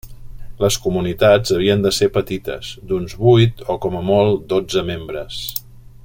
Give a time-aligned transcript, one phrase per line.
[0.63, 5.43] Les comunitats havien de ser petites, d'uns vuit o, com a molt, dotze membres.